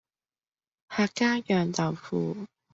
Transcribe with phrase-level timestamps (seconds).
[0.87, 2.35] 客家釀豆腐